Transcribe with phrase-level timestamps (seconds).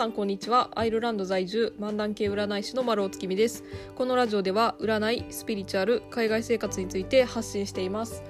[0.00, 0.70] さんこんにちは。
[0.76, 3.64] アイルランド在住漫談系占い師の丸尾月見です。
[3.94, 8.22] このラジオでは占いスピリチュアル海外生活について発信しています。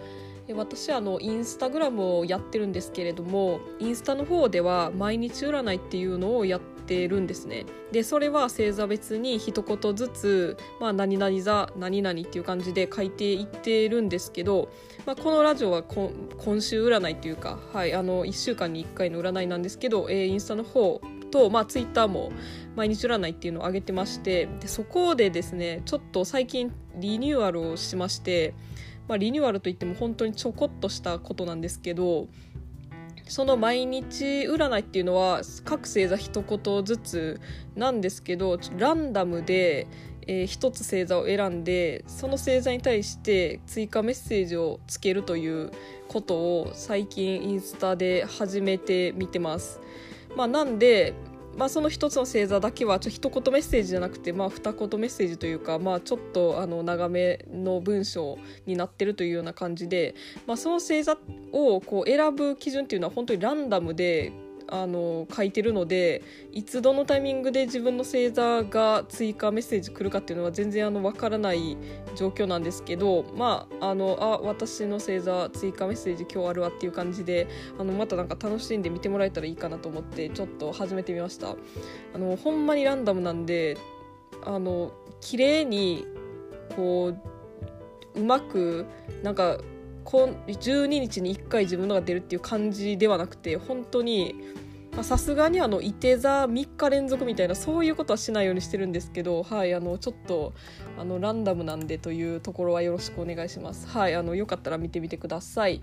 [0.52, 7.66] 私あのインスタグラムをやってるんですけれどもインスタの方では毎日占いっていうのをやってるんですね。
[7.92, 14.72] でそれは星座別に一言ずつ、まあ、何々座何々っていう感じで書いていってるんですけど、
[15.06, 16.10] まあ、このラジオは今
[16.60, 21.00] 週占いっていうか、はい、あの1週間に1回の占いなんですけど、えー、インスタの方
[21.30, 22.32] と、まあ、ツイッターも
[22.76, 28.54] 毎日占いっていうのを上げてましてでそこでですねちょっと最近リニューアルをしまして、
[29.08, 32.28] まあ、リニューアルといっても本当にちょこっとしたことなんですけど
[33.30, 37.40] その毎日占いっていうのは各星座一言ずつ
[37.76, 39.86] なんですけどランダムで、
[40.26, 45.70] えー、一つ星座を選んでその星座に対して追加メッセージをつけるという
[46.08, 49.80] ことを最近インスタで始めてみてます。
[50.36, 51.14] まあ、なんで、
[51.56, 60.14] まあ、その一つの星座だけはちょ一言メッセージじゃなくて、まあ、二言メッセージというか、まあ、ちょっとあの長めの文章になってるというような感じで、
[60.46, 61.18] まあ、その星座
[61.52, 64.32] をこう選ぶ基準っていうのは本当にランダムで
[64.70, 71.76] あの書いてるのでいつどのタイミングで自分の星座が追加メッセージ来るかっていうのは全然あの分からない
[72.16, 77.48] 状況なんですけどまああのあ私の星座追加メッセージ今日あるわっていう感じで
[77.78, 81.56] あのまたなんか楽しんで見てもらえたらいいかなと思ってちょっと始めてみました。
[82.14, 83.76] あのほんまにランダムなんで
[84.44, 86.06] あの綺麗に
[86.76, 87.14] こ
[88.14, 88.86] ううまく
[89.22, 89.58] なんか
[90.18, 94.34] 12日に1回自分のが出るっていう感じではなくて本当に
[95.02, 100.52] さすがにあのいて座3日連続みたいなそういうことはしないようにしてるんですけど、はい、あのちょっと
[100.98, 103.86] あのランダムなんでというところはよろしくお願いします。
[103.88, 105.80] はい、あのよかったら見てみてください。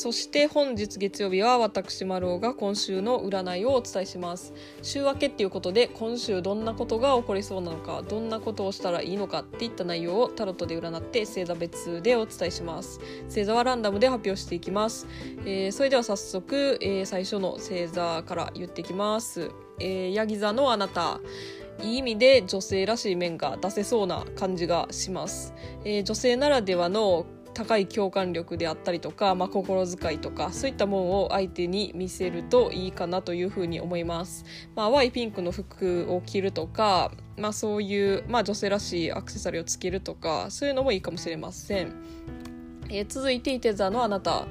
[0.00, 4.54] そして本日月曜日は私丸尾が今週の占いをお伝えします。
[4.80, 12.98] 週明けっていうことで今週どんなことが起こりそうなのかどんなことをしたらいいのかっていった内容をタロットで占って星座別でお伝えします。
[13.26, 15.06] 星座はランダムで発表していきます、
[15.44, 19.50] えー、それでは早速、えー、最初の星座から言っていきます、
[19.80, 21.20] えー、ヤギ座のあなた。
[21.82, 27.24] いい意味で女性らしい面が出せそうな感じがします、えー、女性ならではの
[27.60, 34.46] 高い共感力であったりとか、まあ、心遣いとかそういったものを相手に見せるといいかなというふうに思います。
[34.74, 41.92] まあ、淡いピンクの服を着るとか、まあ、そういう、まあ、女性らしいアクセサリーをつけるとかそういうのもいいかもしれません。
[42.88, 44.46] えー、続いていて座のあなた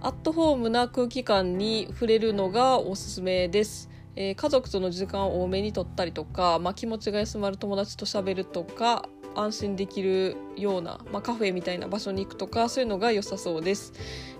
[0.00, 3.90] アットホームな空気感に触れるのがおすすめです。
[4.14, 13.92] えー、家族との時間を多めにとったりとか、まあ、気持ちが休まる友達と喋るとか安心できるような、まあ、カフェみたいな場所に行くとかそういうのが良さそうです、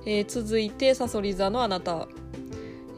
[0.05, 2.09] えー、続いてさそり座のあなた。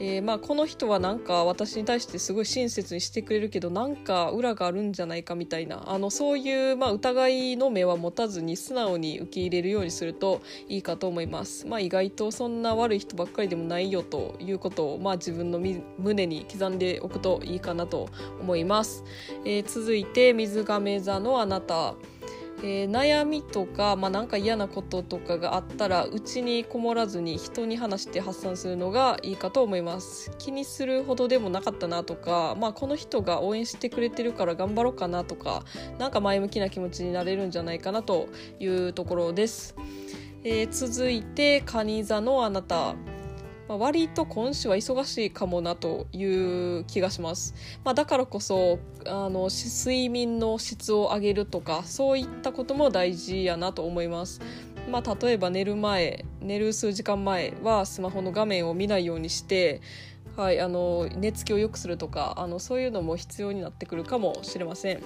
[0.05, 5.85] えー、まあ、この人はなんか私に対してすごい親切にしてくれるけどなんか裏があるんじゃないかみたいな。
[5.87, 15.61] あのそういう、まあ、疑いの目は持たずに素直に受け入れるようにするといいかと思います、まあ、意外とそんな悪い人ばっかりでもないよということを、まあ、自分の
[15.99, 18.09] 胸に刻んでおくといいかなと
[18.41, 19.05] 思います、
[19.45, 21.95] えー、続いて水亀座のあなた。
[22.63, 30.31] えー、悩みとか、まあ、なんか嫌なこととかがあったらうちにこもらずに人に話して発散するのがいいかと思います。
[30.39, 35.65] 気にするほどでもなかったなとか、まあ、この人が応援してくれてるから頑張ろうかなとか
[35.99, 38.29] なんか前向きな気持ちになれるんじゃないかなと
[38.61, 39.75] いうところです、
[40.45, 42.95] えー、続いて蟹座のあなた。
[43.69, 54.41] まあ、割と今週は忙しいかもなという気がします、まあ、だからこそあの睡眠の質を上げるとかそういったことも大事やなと思います。
[54.91, 59.81] まあ、例えば寝る前寝る数時間前はスマホの画面を見ないようにして
[60.37, 65.03] はい、あの寝つきを良くするとかあのそういうのも必要になってくるかもしれません、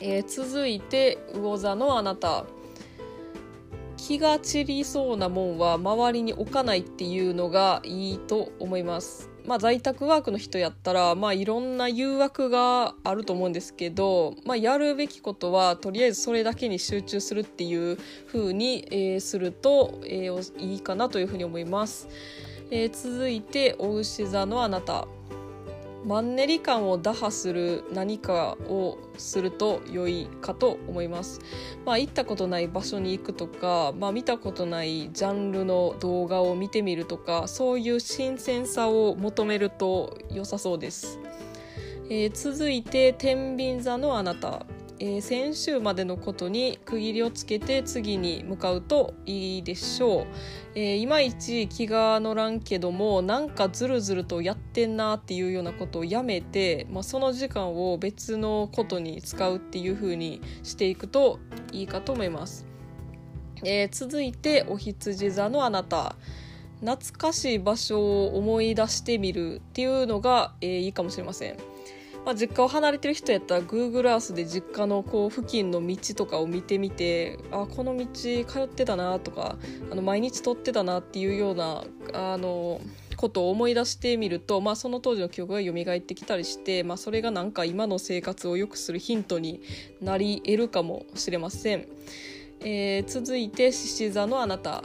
[0.00, 2.44] えー、続いて魚座のあなた。
[4.06, 9.30] 気が散りそうなもんは周りに置かないっていうのがいいと思います。
[9.44, 17.98] まあ、在宅ワークの人やったら、まあ、いろんな誘惑があると思うんですけど、まあ、やるべきことはとりあえずそれだけに集中するっていう
[18.28, 22.06] 風に、えー、すると、えー、いいかなというふうに思います。
[22.70, 25.08] えー、続いて、お牛座のあなた。
[26.06, 31.40] マンネリ感を打破する何かをすると良いかと思います。
[31.84, 41.18] まあ、行ったことない場所に行くとか、まあ、見たことないジャンルの動画を見てみるとかそういう新鮮さを求めると良さそうです。
[42.08, 44.64] えー、続いて天秤座のあなた
[44.98, 50.26] えー、先週までのことに区切りをつけて次に向かうといいでしょう、
[50.74, 61.40] えー、いまいち気が乗らんけどもなんかずるずるとやってんなっていうようなことをやめて、まあ、その時間を別のことに使うっていう風にしていくと
[61.72, 62.66] いいかと思います、
[63.64, 66.16] えー、続いてお羊座のあなた。
[66.80, 71.75] 懐かしい場所を思い出してみるっていうのが、えー、いいかもしれません。
[72.26, 79.56] まあ、実家を離れてる人やったら Google Earth で実家のこう付近の道とかを見てみてあこの道通ってたなとか
[79.92, 82.80] あの毎日通ってたなっていうようなあの
[83.16, 89.62] ことを思い出してみると、まあ、その当時の記憶が蘇ってきたりして、まあ、それがなんか今の生活を良くするヒントに
[90.02, 91.86] なり得るかもしれません。
[92.60, 94.82] えー、続いて獅子座のあなた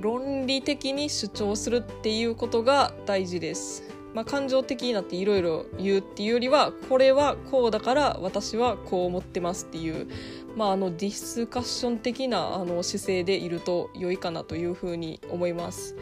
[0.00, 3.82] 論理的に主張するっていうことが大事です
[4.14, 10.08] まあ、感情的になっていろいろ言うっていうよりはこれはこうだから私はこう思ってますっていう、
[10.56, 15.96] まあ、あのディスカッション的なあの姿勢でいると良いかなというふうに思います。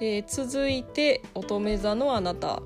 [0.00, 2.62] えー、続いて乙女座のあなた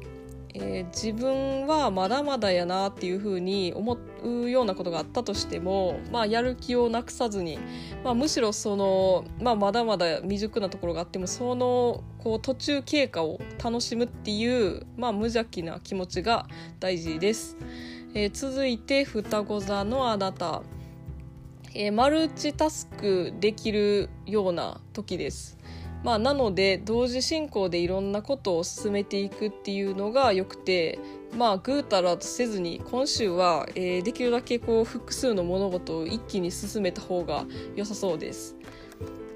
[0.55, 7.59] えー、自分はまだまだやなっていうふうに思うようなことがあったとしても、まあ、やる気をなくさずに、
[8.05, 16.47] まあ、むしろその、まあ、まだまだ未熟なところがあってもそのこう途中経過を楽しむっていう、まあ、無邪気な気持ちが
[16.81, 17.57] 大事です。
[18.15, 20.63] えー、続いて双子座のあなた、
[21.75, 25.57] えー、マルチタスクできるような時です。
[26.03, 30.99] まあ、なので同時進行でいろんなことを進めていくっていうのがよくて
[31.37, 37.45] まあぐうたらとせずに今週は、えー、できるだけこう複数の物事を一気に進めた方が
[37.77, 38.57] 良さそうです。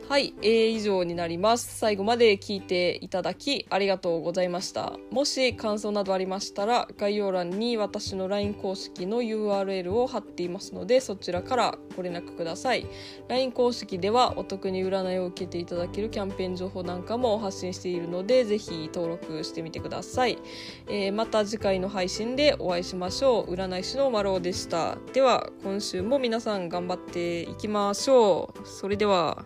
[0.09, 1.79] はい、えー、以上になります。
[1.79, 4.93] 最後まで聞いていただきありがとうございました。
[5.11, 12.87] もし感想などありましたら、概要欄に私の LINE 公式の URL を貼っていますので、そちらからご連絡ください。
[13.27, 20.39] LINE 公式ではお得に占いを受けていただけるキャンペーン情報なんかも発信しているので、ぜひ登録してみてください。
[20.89, 23.53] えー、また次回の配信でお会いしましょう。
[23.53, 24.99] 占い師の丸尾でした。
[25.13, 28.69] では、今週も皆さん頑張っていきましょう。
[28.69, 29.45] それでは。